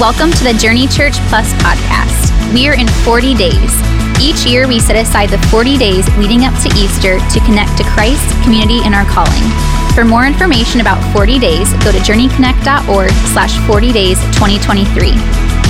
[0.00, 2.52] Welcome to the Journey Church Plus podcast.
[2.52, 3.78] We are in 40 days.
[4.20, 7.84] Each year, we set aside the 40 days leading up to Easter to connect to
[7.84, 9.46] Christ, community, and our calling.
[9.94, 15.10] For more information about 40 days, go to journeyconnect.org slash 40 days 2023.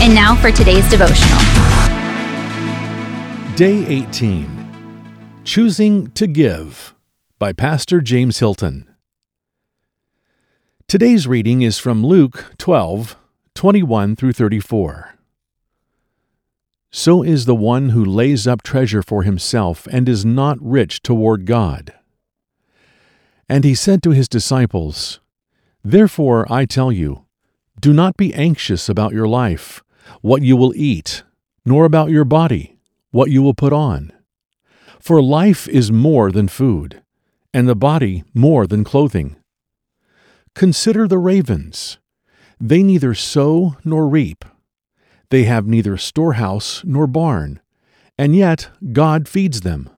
[0.01, 1.39] And now for today's devotional.
[3.57, 6.95] Day 18 Choosing to Give
[7.39, 8.89] by Pastor James Hilton.
[10.89, 13.19] Today's reading is from Luke 12,
[13.55, 15.15] 21 through 34.
[16.91, 21.47] So is the one who lays up treasure for himself and is not rich toward
[21.47, 21.95] God.
[23.49, 25.21] And he said to his disciples,
[25.85, 27.27] Therefore I tell you,
[27.81, 29.83] do not be anxious about your life,
[30.21, 31.23] what you will eat,
[31.65, 32.77] nor about your body,
[33.13, 34.13] what you will put on.
[34.99, 37.03] For life is more than food,
[37.53, 39.37] and the body more than clothing.
[40.55, 41.99] Consider the ravens.
[42.61, 44.45] They neither sow nor reap.
[45.31, 47.61] They have neither storehouse nor barn,
[48.17, 49.91] and yet God feeds them.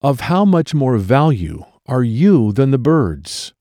[0.00, 3.54] Of how much more value are you than the birds?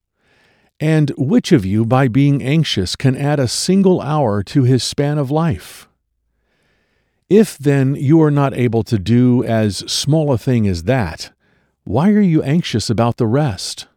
[0.79, 5.19] And which of you, by being anxious, can add a single hour to his span
[5.19, 5.87] of life?
[7.29, 11.31] If then you are not able to do as small a thing as that,
[11.83, 13.87] why are you anxious about the rest?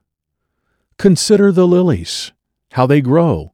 [0.98, 2.32] Consider the lilies,
[2.72, 3.53] how they grow.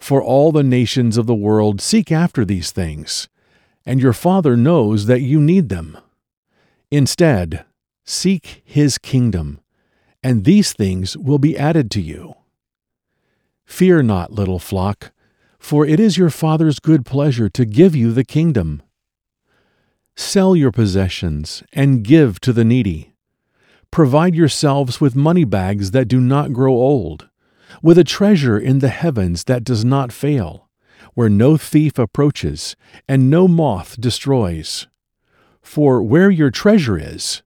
[0.00, 3.28] For all the nations of the world seek after these things,
[3.84, 5.96] and your Father knows that you need them.
[6.90, 7.64] Instead,
[8.04, 9.60] seek His kingdom,
[10.22, 12.34] and these things will be added to you.
[13.66, 15.12] Fear not, little flock,
[15.58, 18.82] for it is your Father's good pleasure to give you the kingdom.
[20.16, 23.12] Sell your possessions and give to the needy.
[23.90, 27.28] Provide yourselves with money bags that do not grow old,
[27.82, 30.68] with a treasure in the heavens that does not fail,
[31.14, 32.76] where no thief approaches
[33.08, 34.86] and no moth destroys.
[35.62, 37.42] For where your treasure is,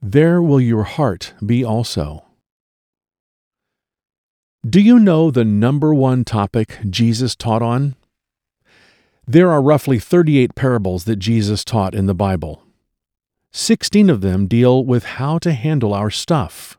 [0.00, 2.24] there will your heart be also.
[4.68, 7.96] Do you know the number one topic Jesus taught on?
[9.26, 12.62] There are roughly 38 parables that Jesus taught in the Bible.
[13.52, 16.76] 16 of them deal with how to handle our stuff.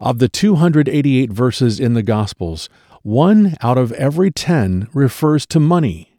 [0.00, 2.68] Of the 288 verses in the Gospels,
[3.02, 6.18] one out of every 10 refers to money.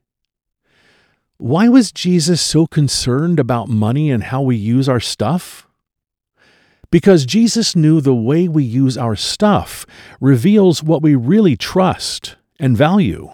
[1.37, 5.67] Why was Jesus so concerned about money and how we use our stuff?
[6.89, 9.85] Because Jesus knew the way we use our stuff
[10.21, 13.33] reveals what we really trust and value.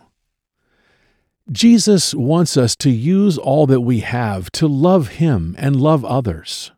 [1.51, 6.71] Jesus wants us to use all that we have to love Him and love others.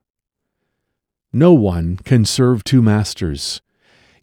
[1.33, 3.61] No one can serve two masters.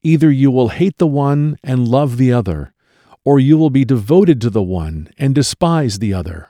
[0.03, 2.73] Either you will hate the one and love the other,
[3.25, 6.49] or you will be devoted to the one and despise the other.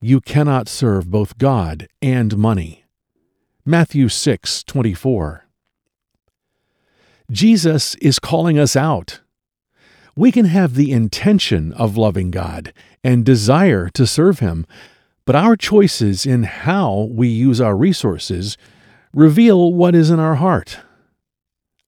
[0.00, 2.84] You cannot serve both God and money.
[3.64, 5.44] Matthew 6:24.
[7.30, 9.20] Jesus is calling us out
[10.16, 12.72] we can have the intention of loving God
[13.04, 14.66] and desire to serve Him,
[15.26, 18.56] but our choices in how we use our resources
[19.16, 20.78] reveal what is in our heart.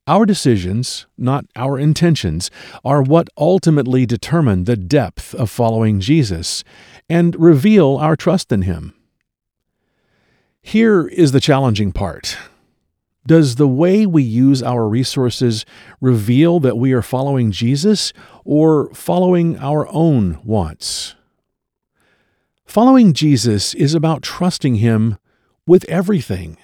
[0.07, 2.51] Our decisions, not our intentions,
[2.83, 6.65] are what ultimately determine the depth of following Jesus
[7.07, 8.95] and reveal our trust in Him.
[10.63, 12.39] Here is the challenging part.
[13.27, 15.67] Does the way we use our resources
[16.01, 18.15] reveal that we are following Jesus
[18.47, 21.15] or following our own wants?
[22.65, 25.19] Following Jesus is about trusting Him
[25.67, 26.57] with everything.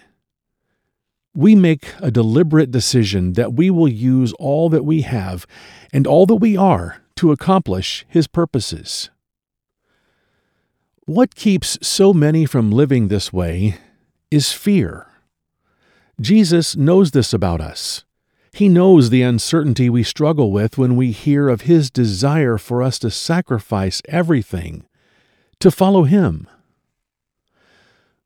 [1.35, 5.47] We make a deliberate decision that we will use all that we have
[5.93, 9.11] and all that we are to accomplish His purposes.
[11.07, 13.79] What keeps so many from living this way
[14.31, 15.07] is fear.
[16.21, 18.05] Jesus knows this about us.
[18.53, 23.01] He knows the uncertainty we struggle with when we hear of His desire for us
[23.01, 24.87] to sacrifice everything
[25.59, 26.47] to follow Him.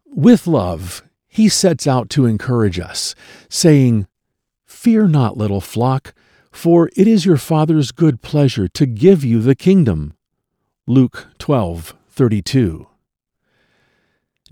[0.04, 3.14] With love, He sets out to encourage us,
[3.48, 4.06] saying,
[4.66, 6.14] Fear not, little flock,
[6.50, 10.14] for it is your Father's good pleasure to give you the kingdom.
[10.86, 12.86] Luke 12:32.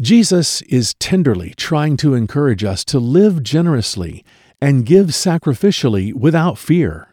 [0.00, 4.25] Jesus is tenderly trying to encourage us to live generously
[4.61, 7.08] and give sacrificially without fear.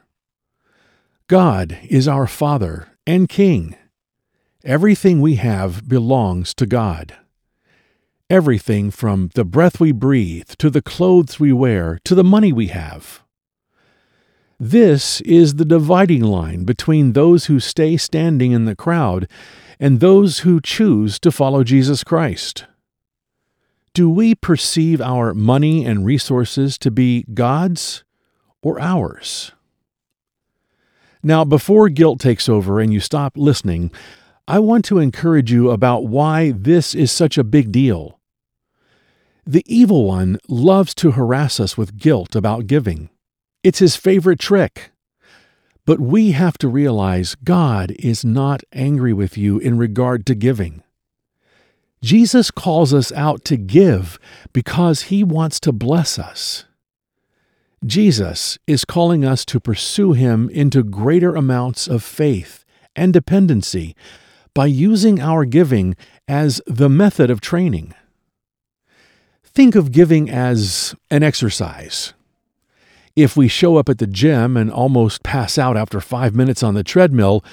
[1.28, 3.76] God is our Father and King.
[4.66, 7.16] Everything we have belongs to God.
[8.34, 12.70] Everything from the breath we breathe, to the clothes we wear, to the money we
[12.70, 13.22] have.
[14.60, 19.30] This is the dividing line between those who stay standing in the crowd
[19.80, 22.66] and those who choose to follow Jesus Christ.
[23.94, 28.04] Do we perceive our money and resources to be God's
[28.64, 29.52] or ours?
[31.22, 33.92] Now, before guilt takes over and you stop listening,
[34.48, 38.20] I want to encourage you about why this is such a big deal.
[39.46, 43.10] The evil one loves to harass us with guilt about giving.
[43.62, 44.92] It's his favorite trick.
[45.86, 50.82] But we have to realize God is not angry with you in regard to giving.
[52.02, 54.18] Jesus calls us out to give
[54.54, 56.66] because he wants to bless us.
[57.86, 62.64] Jesus is calling us to pursue him into greater amounts of faith
[62.96, 63.94] and dependency
[64.54, 65.98] by using our giving
[66.30, 67.94] as the method of training.
[69.56, 72.14] Think of giving as an exercise.
[73.16, 76.74] If we show up at the gym and almost pass out after five minutes on
[76.74, 77.46] the treadmill,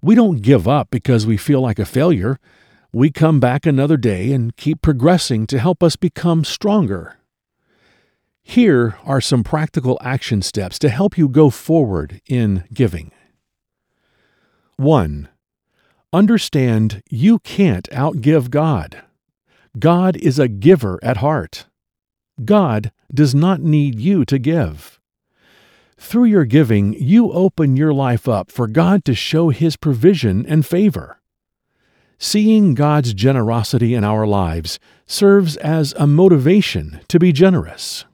[0.00, 2.38] we don't give up because we feel like a failure.
[2.92, 7.16] We come back another day and keep progressing to help us become stronger.
[8.40, 13.10] Here are some practical action steps to help you go forward in giving.
[14.76, 15.28] 1.
[16.12, 19.02] Understand you can't outgive God.
[19.78, 21.66] God is a giver at heart.
[22.44, 24.98] God does not need you to give.
[25.98, 30.64] Through your giving, you open your life up for God to show His provision and
[30.64, 31.20] favor.
[32.18, 38.04] Seeing God's generosity in our lives serves as a motivation to be generous.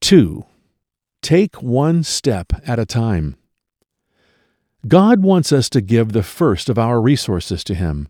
[0.00, 0.44] 2.
[1.22, 3.36] Take one step at a time.
[4.86, 8.08] God wants us to give the first of our resources to Him.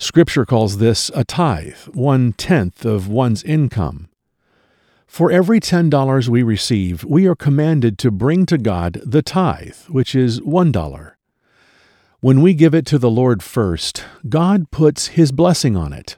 [0.00, 4.08] Scripture calls this a tithe, one tenth of one's income.
[5.08, 10.14] For every $10 we receive, we are commanded to bring to God the tithe, which
[10.14, 11.12] is $1.
[12.20, 16.16] When we give it to the Lord first, God puts His blessing on it.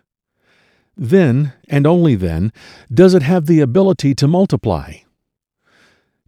[0.94, 2.52] Then, and only then,
[2.92, 4.96] does it have the ability to multiply.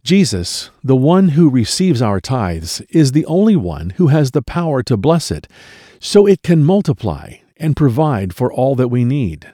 [0.03, 4.81] Jesus, the one who receives our tithes, is the only one who has the power
[4.83, 5.47] to bless it,
[5.99, 9.51] so it can multiply and provide for all that we need.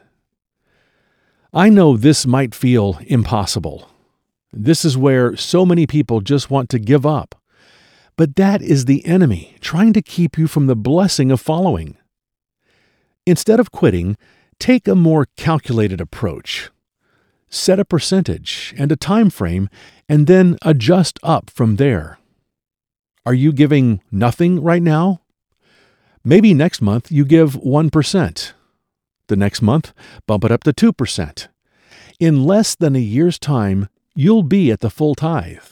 [1.54, 3.90] I know this might feel impossible.
[4.52, 7.36] This is where so many people just want to give up.
[8.18, 11.96] But that is the enemy trying to keep you from the blessing of following.
[13.26, 14.18] Instead of quitting,
[14.60, 16.70] take a more calculated approach
[17.50, 19.70] set a percentage and a time frame,
[20.08, 22.20] and then adjust up from there.
[23.26, 25.22] Are you giving nothing right now?
[26.30, 28.54] Maybe next month you give 1%.
[29.30, 29.94] The next month,
[30.28, 31.48] bump it up to 2%.
[32.20, 35.64] In less than a year's time, you'll be at the full tithe.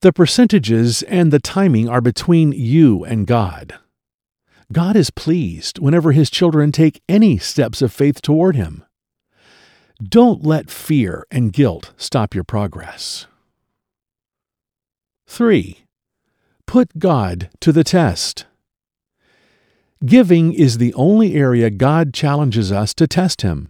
[0.00, 3.74] The percentages and the timing are between you and God.
[4.70, 8.84] God is pleased whenever His children take any steps of faith toward Him.
[10.00, 13.26] Don't let fear and guilt stop your progress.
[15.26, 15.78] 3.
[16.64, 18.46] Put God to the test.
[20.04, 23.68] Giving is the only area God challenges us to test Him.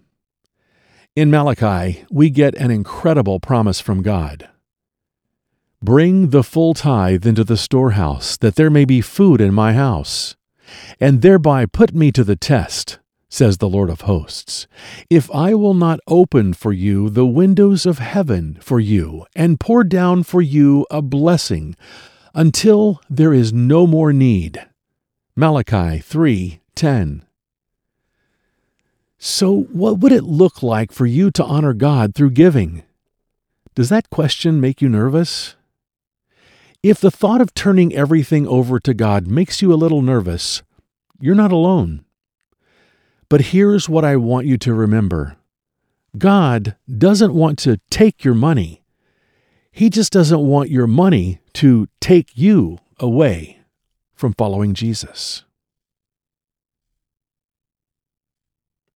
[1.14, 4.48] In Malachi, we get an incredible promise from God.
[5.82, 10.36] Bring the full tithe into the storehouse, that there may be food in my house,
[10.98, 14.66] and thereby put me to the test says the Lord of hosts,
[15.10, 19.84] if I will not open for you the windows of heaven for you and pour
[19.84, 21.76] down for you a blessing
[22.34, 24.64] until there is no more need.
[25.38, 27.20] Malachi 3:10.
[29.18, 32.84] So what would it look like for you to honor God through giving?
[33.74, 35.54] Does that question make you nervous?
[36.82, 40.62] If the thought of turning everything over to God makes you a little nervous,
[41.20, 42.02] you're not alone.
[43.28, 45.36] But here's what I want you to remember
[46.16, 48.82] God doesn't want to take your money,
[49.70, 53.56] He just doesn't want your money to take you away
[54.16, 55.45] from following Jesus.